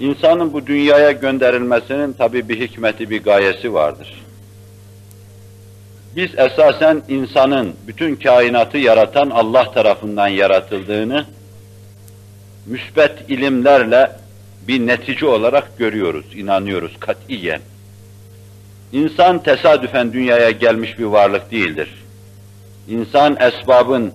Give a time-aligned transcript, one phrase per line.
[0.00, 4.22] İnsanın bu dünyaya gönderilmesinin tabi bir hikmeti, bir gayesi vardır.
[6.16, 11.26] Biz esasen insanın bütün kainatı yaratan Allah tarafından yaratıldığını
[12.66, 14.12] müsbet ilimlerle
[14.68, 17.60] bir netice olarak görüyoruz, inanıyoruz katiyen.
[18.92, 22.04] İnsan tesadüfen dünyaya gelmiş bir varlık değildir.
[22.88, 24.12] İnsan esbabın,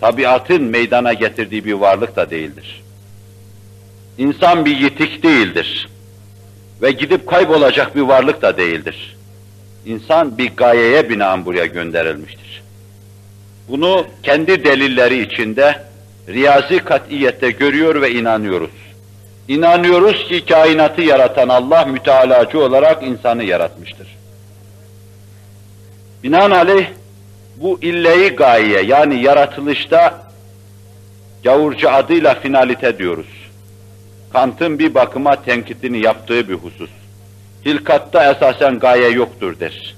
[0.00, 2.82] tabiatın meydana getirdiği bir varlık da değildir.
[4.18, 5.88] İnsan bir yitik değildir.
[6.82, 9.16] Ve gidip kaybolacak bir varlık da değildir.
[9.86, 12.62] İnsan bir gayeye binaen buraya gönderilmiştir.
[13.68, 15.82] Bunu kendi delilleri içinde
[16.28, 18.70] riyazi katiyette görüyor ve inanıyoruz.
[19.48, 24.16] İnanıyoruz ki kainatı yaratan Allah mütealacı olarak insanı yaratmıştır.
[26.22, 26.86] Binaenaleyh
[27.56, 30.26] bu illeyi gaye yani yaratılışta
[31.44, 33.45] gavurcu adıyla finalite diyoruz.
[34.36, 36.90] Kant'ın bir bakıma tenkitini yaptığı bir husus.
[37.64, 39.94] Hilkatta esasen gaye yoktur der.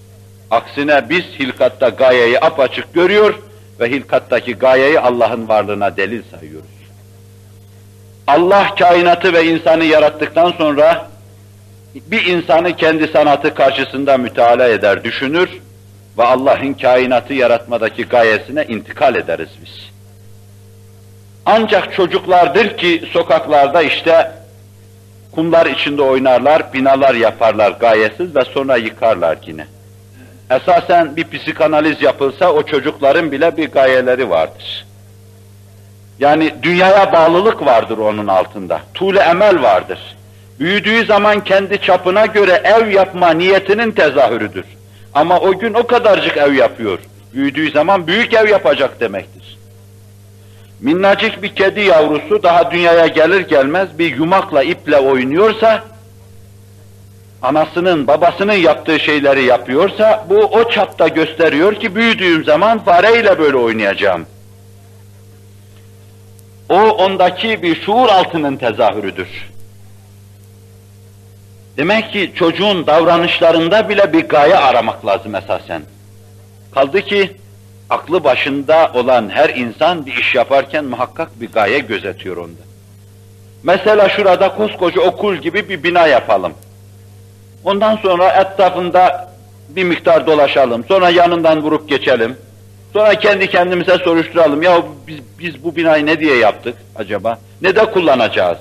[0.50, 3.34] Aksine biz hilkatta gayeyi apaçık görüyor
[3.80, 6.70] ve hilkattaki gayeyi Allah'ın varlığına delil sayıyoruz.
[8.26, 11.08] Allah kainatı ve insanı yarattıktan sonra
[11.94, 15.50] bir insanı kendi sanatı karşısında müteala eder, düşünür
[16.18, 19.97] ve Allah'ın kainatı yaratmadaki gayesine intikal ederiz biz.
[21.50, 24.32] Ancak çocuklardır ki sokaklarda işte
[25.32, 29.66] kumlar içinde oynarlar, binalar yaparlar gayesiz ve sonra yıkarlar yine.
[30.50, 34.86] Esasen bir psikanaliz yapılsa o çocukların bile bir gayeleri vardır.
[36.18, 38.80] Yani dünyaya bağlılık vardır onun altında.
[38.94, 40.16] Tuğle emel vardır.
[40.60, 44.64] Büyüdüğü zaman kendi çapına göre ev yapma niyetinin tezahürüdür.
[45.14, 46.98] Ama o gün o kadarcık ev yapıyor.
[47.32, 49.57] Büyüdüğü zaman büyük ev yapacak demektir.
[50.80, 55.84] Minnacık bir kedi yavrusu daha dünyaya gelir gelmez bir yumakla iple oynuyorsa,
[57.42, 64.26] anasının babasının yaptığı şeyleri yapıyorsa bu o çapta gösteriyor ki büyüdüğüm zaman fareyle böyle oynayacağım.
[66.68, 69.28] O ondaki bir şuur altının tezahürüdür.
[71.76, 75.82] Demek ki çocuğun davranışlarında bile bir gaye aramak lazım esasen.
[76.74, 77.36] Kaldı ki
[77.90, 82.62] aklı başında olan her insan bir iş yaparken muhakkak bir gaye gözetiyor onda.
[83.62, 86.52] Mesela şurada koskoca okul gibi bir bina yapalım.
[87.64, 89.34] Ondan sonra etrafında
[89.68, 90.84] bir miktar dolaşalım.
[90.84, 92.36] Sonra yanından vurup geçelim.
[92.92, 94.62] Sonra kendi kendimize soruşturalım.
[94.62, 97.38] Ya biz, biz bu binayı ne diye yaptık acaba?
[97.62, 98.58] Ne de kullanacağız?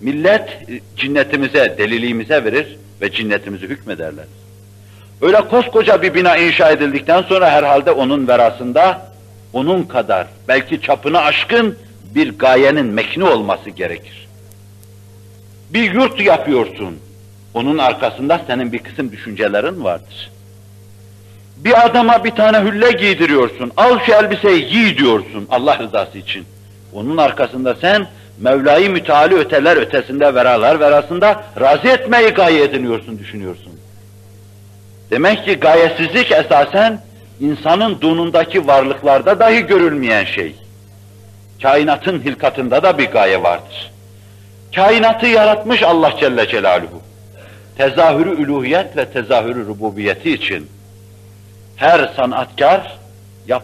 [0.00, 4.24] Millet e, cinnetimize, deliliğimize verir ve cinnetimizi hükmederler.
[5.22, 9.02] Öyle koskoca bir bina inşa edildikten sonra herhalde onun verasında
[9.52, 11.78] onun kadar belki çapını aşkın
[12.14, 14.28] bir gayenin mekni olması gerekir.
[15.70, 16.98] Bir yurt yapıyorsun.
[17.54, 20.30] Onun arkasında senin bir kısım düşüncelerin vardır.
[21.56, 23.72] Bir adama bir tane hülle giydiriyorsun.
[23.76, 26.44] Al şu elbiseyi giy diyorsun Allah rızası için.
[26.92, 28.06] Onun arkasında sen
[28.40, 33.72] Mevla'yı müteali öteler ötesinde veralar verasında razı etmeyi gaye ediniyorsun, düşünüyorsun.
[35.10, 37.00] Demek ki gayesizlik esasen
[37.40, 40.54] insanın dunundaki varlıklarda dahi görülmeyen şey.
[41.62, 43.92] Kainatın hilkatında da bir gaye vardır.
[44.74, 47.02] Kainatı yaratmış Allah Celle Celaluhu.
[47.78, 50.70] Tezahürü üluhiyet ve tezahürü rububiyeti için
[51.76, 52.98] her sanatkar
[53.46, 53.62] yap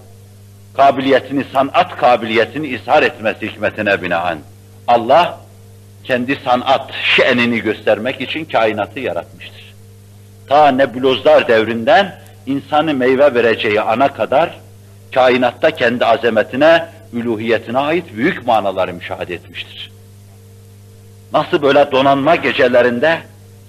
[0.76, 4.38] kabiliyetini, sanat kabiliyetini ishar etmesi hikmetine binaen
[4.88, 5.38] Allah
[6.04, 9.62] kendi sanat şenini göstermek için kainatı yaratmıştır.
[10.53, 14.59] Ta nebulozlar devrinden insanı meyve vereceği ana kadar
[15.15, 19.93] kainatta kendi azametine, üluhiyetine ait büyük manaları müşahede etmiştir.
[21.33, 23.19] Nasıl böyle donanma gecelerinde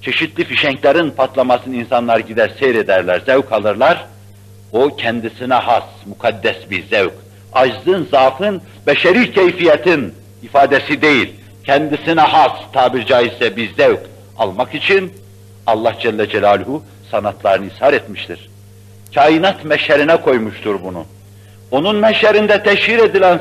[0.01, 4.05] çeşitli fişenklerin patlamasını insanlar gider seyrederler, zevk alırlar.
[4.71, 7.13] O kendisine has, mukaddes bir zevk.
[7.53, 10.13] Aczın, zaafın, beşeri keyfiyetin
[10.43, 11.33] ifadesi değil,
[11.65, 13.99] kendisine has tabir caizse bir zevk
[14.37, 15.22] almak için
[15.67, 18.49] Allah Celle Celaluhu sanatlarını ishar etmiştir.
[19.15, 21.05] Kainat meşerine koymuştur bunu.
[21.71, 23.39] Onun meşerinde teşhir edilen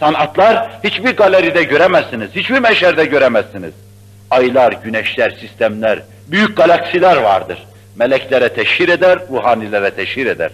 [0.00, 3.72] sanatlar hiçbir galeride göremezsiniz, hiçbir meşerde göremezsiniz.
[4.30, 7.58] Aylar, güneşler, sistemler, büyük galaksiler vardır.
[7.96, 10.50] Meleklere teşhir eder, ruhanilere teşhir eder.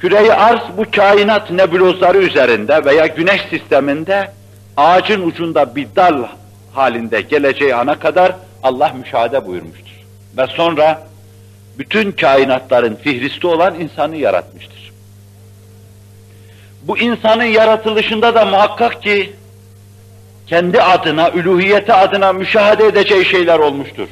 [0.00, 4.30] Küreyi arz bu kainat nebulozları üzerinde veya güneş sisteminde
[4.76, 6.24] ağacın ucunda bir dal
[6.72, 8.32] halinde geleceği ana kadar
[8.62, 9.96] Allah müşahede buyurmuştur.
[10.36, 11.06] Ve sonra
[11.78, 14.92] bütün kainatların fihristi olan insanı yaratmıştır.
[16.82, 19.32] Bu insanın yaratılışında da muhakkak ki
[20.46, 24.08] kendi adına, üluhiyeti adına müşahede edeceği şeyler olmuştur.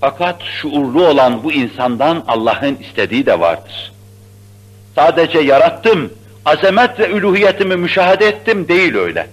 [0.00, 3.92] Fakat şuurlu olan bu insandan Allah'ın istediği de vardır.
[4.94, 6.12] Sadece yarattım,
[6.44, 9.26] azamet ve üluhiyetimi müşahede ettim değil öyle.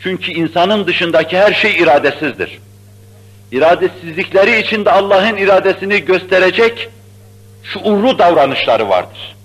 [0.00, 2.58] Çünkü insanın dışındaki her şey iradesizdir.
[3.54, 6.88] İradesizlikleri içinde Allah'ın iradesini gösterecek
[7.62, 9.36] şuurlu davranışları vardır.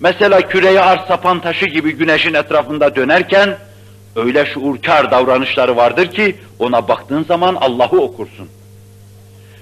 [0.00, 3.56] Mesela küreye arz sapan taşı gibi güneşin etrafında dönerken
[4.16, 8.48] öyle şuurkar davranışları vardır ki ona baktığın zaman Allah'ı okursun.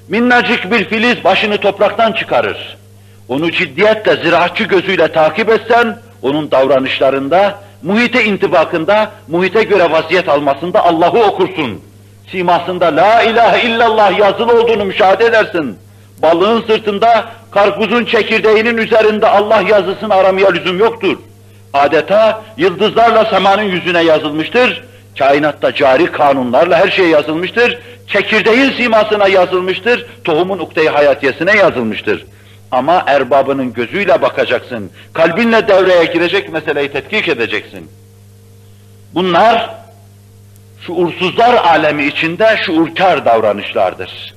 [0.09, 2.79] Minnacık bir filiz başını topraktan çıkarır.
[3.29, 11.23] Onu ciddiyetle ziraatçı gözüyle takip etsen onun davranışlarında, muhite intibakında, muhite göre vaziyet almasında Allah'ı
[11.23, 11.92] okursun.
[12.33, 15.79] Simasında la ilahe illallah yazılı olduğunu müşahede edersin.
[16.23, 21.19] Balığın sırtında, karpuzun çekirdeğinin üzerinde Allah yazısını aramaya lüzum yoktur.
[21.73, 24.85] Adeta yıldızlarla semanın yüzüne yazılmıştır.
[25.19, 27.79] Kainatta cari kanunlarla her şey yazılmıştır.
[28.07, 30.07] Çekirdeğin simasına yazılmıştır.
[30.25, 32.25] Tohumun ukde-i hayatiyesine yazılmıştır.
[32.71, 34.91] Ama erbabının gözüyle bakacaksın.
[35.13, 37.91] Kalbinle devreye girecek meseleyi tetkik edeceksin.
[39.15, 39.82] Bunlar
[40.87, 44.35] şuursuzlar alemi içinde şuurkar davranışlardır.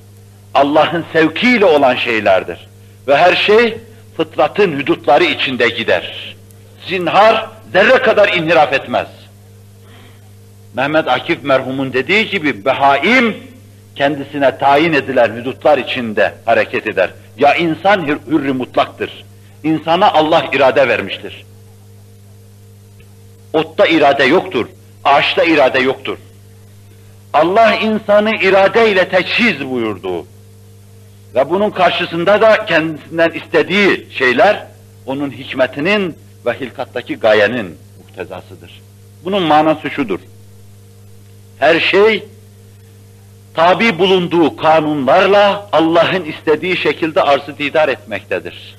[0.54, 2.66] Allah'ın sevkiyle olan şeylerdir.
[3.08, 3.78] Ve her şey
[4.16, 6.36] fıtratın hüdutları içinde gider.
[6.88, 9.06] Zinhar zerre kadar inhiraf etmez.
[10.74, 13.36] Mehmet Akif merhumun dediği gibi behaim
[13.96, 17.10] kendisine tayin edilen hüdutlar içinde hareket eder.
[17.38, 19.24] Ya insan hür, hürri mutlaktır.
[19.64, 21.44] İnsana Allah irade vermiştir.
[23.52, 24.66] Otta irade yoktur,
[25.04, 26.18] ağaçta irade yoktur.
[27.36, 30.26] Allah insanı iradeyle teçhiz buyurdu.
[31.34, 34.66] Ve bunun karşısında da kendisinden istediği şeyler,
[35.06, 36.16] onun hikmetinin
[36.46, 38.82] ve hilkattaki gayenin muktezasıdır.
[39.24, 40.20] Bunun manası şudur.
[41.58, 42.24] Her şey
[43.54, 48.76] tabi bulunduğu kanunlarla Allah'ın istediği şekilde arzı didar etmektedir.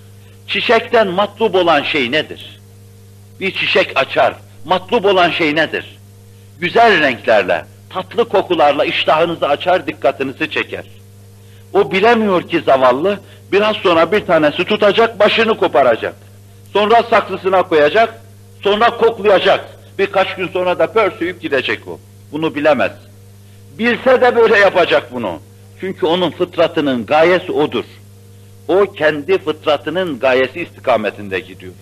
[0.47, 2.59] Çiçekten matlub olan şey nedir?
[3.39, 4.33] Bir çiçek açar,
[4.65, 5.97] matlub olan şey nedir?
[6.59, 10.85] Güzel renklerle, tatlı kokularla iştahınızı açar, dikkatinizi çeker.
[11.73, 13.19] O bilemiyor ki zavallı,
[13.51, 16.15] biraz sonra bir tanesi tutacak, başını koparacak.
[16.73, 18.21] Sonra saksısına koyacak,
[18.61, 19.65] sonra koklayacak.
[19.99, 21.99] Birkaç gün sonra da pörsüyüp gidecek o.
[22.31, 22.91] Bunu bilemez.
[23.79, 25.39] Bilse de böyle yapacak bunu.
[25.79, 27.83] Çünkü onun fıtratının gayesi odur.
[28.67, 31.73] O kendi fıtratının gayesi istikametinde gidiyor.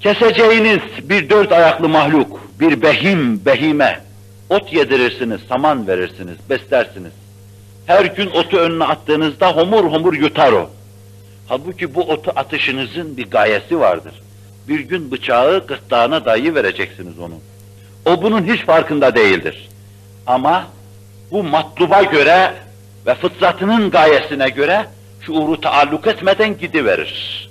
[0.00, 4.00] Keseceğiniz bir dört ayaklı mahluk, bir behim, behime,
[4.50, 7.12] ot yedirirsiniz, saman verirsiniz, beslersiniz.
[7.86, 10.70] Her gün otu önüne attığınızda homur homur yutar o.
[11.48, 14.14] Halbuki bu otu atışınızın bir gayesi vardır.
[14.68, 17.34] Bir gün bıçağı gırtlağına dayı vereceksiniz onu.
[18.06, 19.68] O bunun hiç farkında değildir.
[20.26, 20.66] Ama
[21.30, 22.54] bu matluba göre
[23.06, 24.86] ve fıtratının gayesine göre
[25.20, 27.48] şuuru taalluk etmeden gidiverir.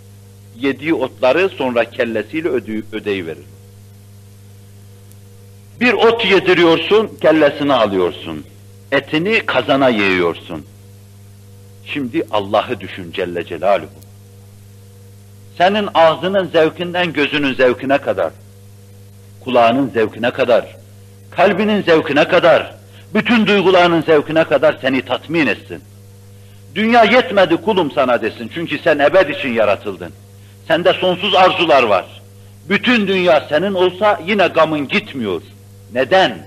[0.55, 3.45] Yediği otları sonra kellesiyle ödeyi, ödeyiverir.
[5.81, 8.45] Bir ot yediriyorsun, kellesini alıyorsun.
[8.91, 10.65] Etini kazana yiyorsun.
[11.85, 13.89] Şimdi Allah'ı düşün Celle Celaluhu.
[15.57, 18.31] Senin ağzının zevkinden gözünün zevkine kadar,
[19.43, 20.75] kulağının zevkine kadar,
[21.31, 22.75] kalbinin zevkine kadar,
[23.13, 25.81] bütün duygularının zevkine kadar seni tatmin etsin.
[26.75, 30.13] Dünya yetmedi kulum sana desin çünkü sen ebed için yaratıldın.
[30.67, 32.05] Sende sonsuz arzular var.
[32.69, 35.41] Bütün dünya senin olsa yine gamın gitmiyor.
[35.93, 36.37] Neden?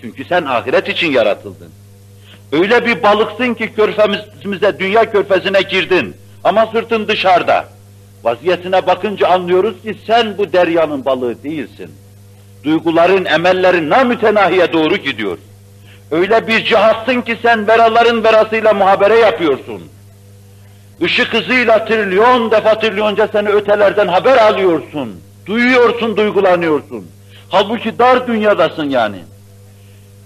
[0.00, 1.68] Çünkü sen ahiret için yaratıldın.
[2.52, 7.68] Öyle bir balıksın ki körfemizimize, dünya körfezine girdin ama sırtın dışarıda.
[8.24, 11.90] Vaziyetine bakınca anlıyoruz ki sen bu deryanın balığı değilsin.
[12.64, 15.38] Duyguların, emellerin namütenahiye doğru gidiyor.
[16.10, 19.82] Öyle bir cihazsın ki sen veraların verasıyla muhabere yapıyorsun.
[21.00, 25.20] Işık hızıyla trilyon defa trilyonca seni ötelerden haber alıyorsun.
[25.46, 27.06] Duyuyorsun, duygulanıyorsun.
[27.50, 29.16] Halbuki dar dünyadasın yani.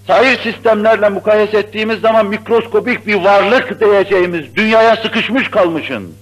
[0.07, 6.13] Sair sistemlerle mukayese ettiğimiz zaman mikroskopik bir varlık diyeceğimiz dünyaya sıkışmış kalmışsın.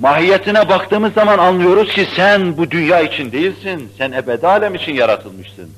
[0.00, 5.70] Mahiyetine baktığımız zaman anlıyoruz ki sen bu dünya için değilsin, sen ebedi alem için yaratılmışsın.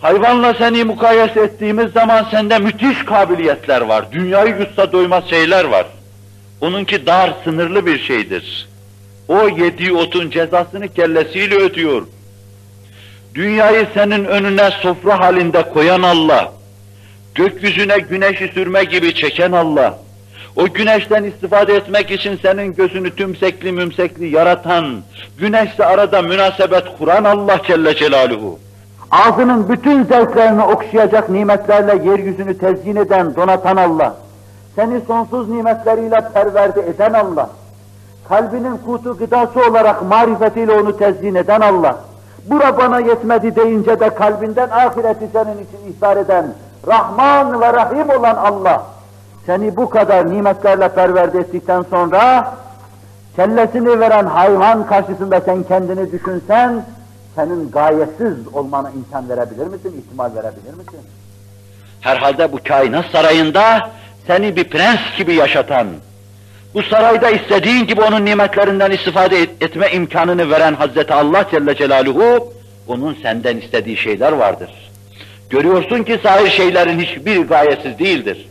[0.00, 5.86] Hayvanla seni mukayese ettiğimiz zaman sende müthiş kabiliyetler var, dünyayı yutsa doymaz şeyler var.
[6.60, 8.68] Onunki dar, sınırlı bir şeydir.
[9.28, 12.06] O yediği otun cezasını kellesiyle ödüyor.
[13.34, 16.52] Dünyayı senin önüne sofra halinde koyan Allah,
[17.34, 19.98] gökyüzüne güneşi sürme gibi çeken Allah,
[20.56, 25.02] o güneşten istifade etmek için senin gözünü tümsekli mümsekli yaratan,
[25.38, 28.58] güneşle arada münasebet kuran Allah Celle Celaluhu.
[29.10, 34.16] ağzının bütün zevklerini okşayacak nimetlerle yeryüzünü tezyin eden, donatan Allah,
[34.76, 37.50] seni sonsuz nimetleriyle perverde eden Allah,
[38.28, 41.96] kalbinin kutu gıdası olarak marifetiyle onu tezyin eden Allah,
[42.50, 46.54] bura bana yetmedi deyince de kalbinden ahireti senin için ihbar eden,
[46.86, 48.86] Rahman ve Rahim olan Allah,
[49.46, 52.52] seni bu kadar nimetlerle perverde ettikten sonra,
[53.36, 56.86] kellesini veren hayvan karşısında sen kendini düşünsen,
[57.34, 61.00] senin gayetsiz olmana imkan verebilir misin, ihtimal verebilir misin?
[62.00, 63.90] Herhalde bu kainat sarayında
[64.26, 65.86] seni bir prens gibi yaşatan,
[66.74, 72.52] bu sarayda istediğin gibi onun nimetlerinden istifade et- etme imkanını veren Hazreti Allah Celle Celaluhu,
[72.88, 74.70] onun senden istediği şeyler vardır.
[75.50, 78.46] Görüyorsun ki zahir şeylerin hiçbir gayesiz değildir.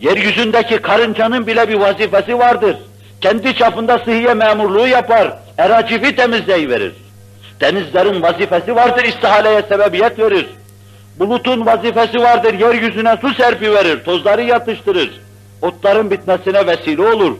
[0.00, 2.76] Yeryüzündeki karıncanın bile bir vazifesi vardır.
[3.20, 6.92] Kendi çapında sıhhiye memurluğu yapar, eracifi temizleyiverir.
[7.60, 10.46] Denizlerin vazifesi vardır, istihaleye sebebiyet verir.
[11.18, 15.10] Bulutun vazifesi vardır, yeryüzüne su serpiverir, tozları yatıştırır.
[15.62, 17.36] Otların bitmesine vesile olur.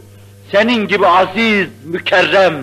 [0.52, 2.54] Senin gibi aziz, mükerrem,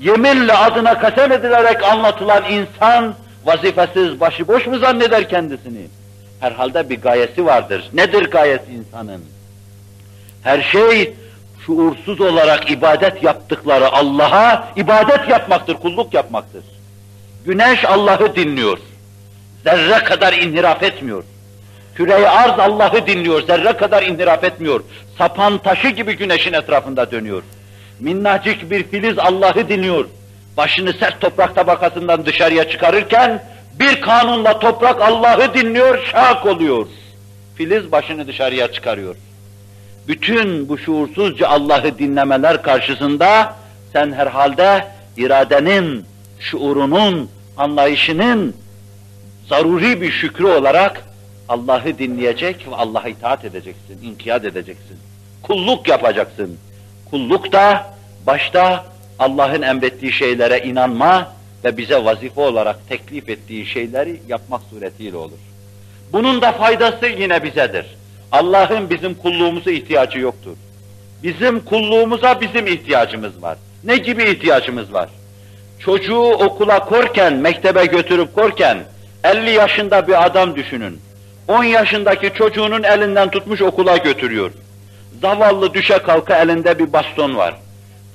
[0.00, 3.14] yeminle adına kasem edilerek anlatılan insan,
[3.44, 5.86] vazifesiz, başıboş mu zanneder kendisini?
[6.40, 7.90] Herhalde bir gayesi vardır.
[7.92, 9.24] Nedir gayesi insanın?
[10.42, 11.14] Her şey
[11.66, 16.64] şuursuz olarak ibadet yaptıkları Allah'a ibadet yapmaktır, kulluk yapmaktır.
[17.46, 18.78] Güneş Allah'ı dinliyor.
[19.64, 21.24] Zerre kadar inhiraf etmiyor.
[21.98, 24.80] Küre-i arz Allah'ı dinliyor, zerre kadar inhiraf etmiyor.
[25.18, 27.42] Sapan taşı gibi güneşin etrafında dönüyor.
[28.00, 30.04] Minnacık bir filiz Allah'ı dinliyor.
[30.56, 33.42] Başını sert toprak tabakasından dışarıya çıkarırken
[33.80, 36.86] bir kanunla toprak Allah'ı dinliyor, şak oluyor.
[37.56, 39.16] Filiz başını dışarıya çıkarıyor.
[40.08, 43.56] Bütün bu şuursuzca Allah'ı dinlemeler karşısında
[43.92, 44.86] sen herhalde
[45.16, 46.04] iradenin,
[46.40, 48.54] şuurunun, anlayışının
[49.48, 51.07] zaruri bir şükrü olarak
[51.48, 54.98] Allah'ı dinleyecek ve Allah'a itaat edeceksin, inkiyat edeceksin.
[55.42, 56.58] Kulluk yapacaksın.
[57.10, 57.94] Kulluk da
[58.26, 58.84] başta
[59.18, 61.32] Allah'ın emrettiği şeylere inanma
[61.64, 65.38] ve bize vazife olarak teklif ettiği şeyleri yapmak suretiyle olur.
[66.12, 67.86] Bunun da faydası yine bizedir.
[68.32, 70.56] Allah'ın bizim kulluğumuza ihtiyacı yoktur.
[71.22, 73.58] Bizim kulluğumuza bizim ihtiyacımız var.
[73.84, 75.08] Ne gibi ihtiyacımız var?
[75.78, 78.78] Çocuğu okula korken, mektebe götürüp korken,
[79.24, 81.00] 50 yaşında bir adam düşünün.
[81.48, 84.50] 10 yaşındaki çocuğunun elinden tutmuş okula götürüyor.
[85.22, 87.54] Zavallı düşe kalka elinde bir baston var.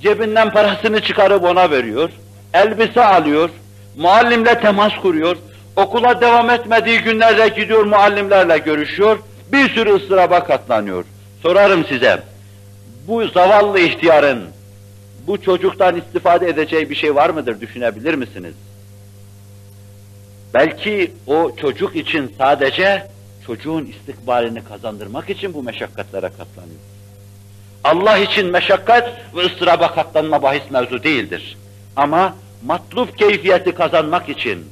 [0.00, 2.10] Cebinden parasını çıkarıp ona veriyor.
[2.54, 3.50] Elbise alıyor.
[3.96, 5.36] Muallimle temas kuruyor.
[5.76, 9.18] Okula devam etmediği günlerde gidiyor muallimlerle görüşüyor.
[9.52, 11.04] Bir sürü ıstıraba katlanıyor.
[11.42, 12.22] Sorarım size,
[13.08, 14.44] bu zavallı ihtiyarın
[15.26, 18.54] bu çocuktan istifade edeceği bir şey var mıdır düşünebilir misiniz?
[20.54, 23.13] Belki o çocuk için sadece
[23.46, 26.80] çocuğun istikbalini kazandırmak için bu meşakkatlere katlanıyor.
[27.84, 31.56] Allah için meşakkat ve ıstıraba katlanma bahis mevzu değildir.
[31.96, 32.34] Ama
[32.64, 34.64] matlup keyfiyeti kazanmak için,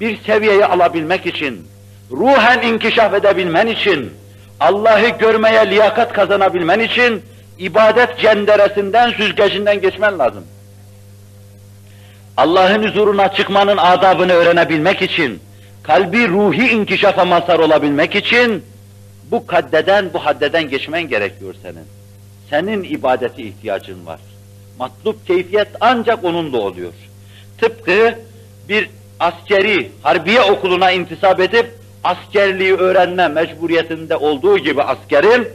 [0.00, 1.66] bir seviyeyi alabilmek için,
[2.10, 4.12] ruhen inkişaf edebilmen için,
[4.60, 7.22] Allah'ı görmeye liyakat kazanabilmen için,
[7.58, 10.44] ibadet cenderesinden, süzgecinden geçmen lazım.
[12.36, 15.40] Allah'ın huzuruna çıkmanın adabını öğrenebilmek için,
[15.86, 18.64] kalbi ruhi inkişafa mazhar olabilmek için,
[19.30, 21.84] bu kaddeden, bu haddeden geçmen gerekiyor senin.
[22.50, 24.20] Senin ibadeti ihtiyacın var.
[24.78, 26.92] Matlup keyfiyet ancak onunla oluyor.
[27.58, 28.18] Tıpkı
[28.68, 28.90] bir
[29.20, 31.74] askeri, harbiye okuluna intisap edip,
[32.04, 35.48] askerliği öğrenme mecburiyetinde olduğu gibi askerin,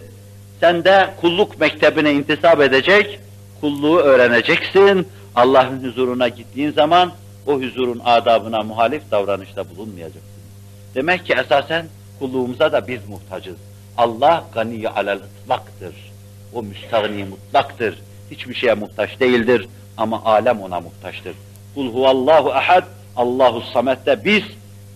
[0.60, 3.20] sen de kulluk mektebine intisap edecek,
[3.62, 5.08] kulluğu öğreneceksin.
[5.36, 7.12] Allah'ın huzuruna gittiğin zaman
[7.48, 10.32] o huzurun adabına muhalif davranışta bulunmayacaksın.
[10.96, 11.86] Demek ki esasen
[12.20, 13.56] kulluğumuza da biz muhtacız.
[13.98, 15.96] Allah gani alel ıtlaktır.
[16.54, 18.00] O müstahni mutlaktır.
[18.32, 19.68] Hiçbir şeye muhtaç değildir
[19.98, 21.36] ama alem ona muhtaçtır.
[21.76, 22.84] Kul huvallahu ahad,
[23.16, 24.44] Allahu samet'te biz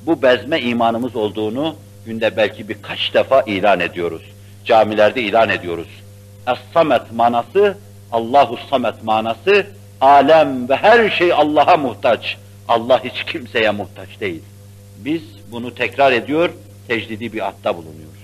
[0.06, 1.76] bu bezme imanımız olduğunu
[2.06, 4.22] günde belki birkaç defa ilan ediyoruz.
[4.66, 5.88] Camilerde ilan ediyoruz.
[6.48, 7.78] Es-samet manası,
[8.12, 9.68] Allahu samet manası,
[10.02, 12.38] alem ve her şey Allah'a muhtaç.
[12.68, 14.44] Allah hiç kimseye muhtaç değil.
[14.98, 15.22] Biz
[15.52, 16.50] bunu tekrar ediyor,
[16.88, 18.16] tecdidi bir atta bulunuyoruz.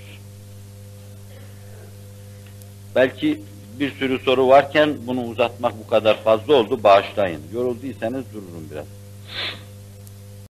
[2.95, 3.41] Belki
[3.79, 7.41] bir sürü soru varken bunu uzatmak bu kadar fazla oldu, bağışlayın.
[7.53, 8.85] Yorulduysanız dururum biraz.